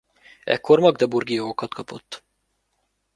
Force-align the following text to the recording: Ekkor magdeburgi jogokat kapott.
Ekkor 0.43 0.79
magdeburgi 0.85 1.33
jogokat 1.37 1.73
kapott. 1.73 2.23